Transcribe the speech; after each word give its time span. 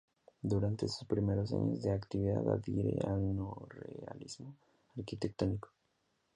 Durante 0.41 0.87
sus 0.87 1.07
primeros 1.07 1.53
años 1.53 1.83
de 1.83 1.91
actividad 1.91 2.41
adhiere 2.51 2.97
al 3.07 3.35
Neorrealismo 3.35 4.55
arquitectónico. 4.97 5.69